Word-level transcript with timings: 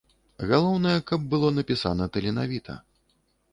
Галоўнае, 0.51 0.93
каб 1.11 1.27
было 1.35 1.53
напісана 1.59 2.09
таленавіта. 2.17 2.81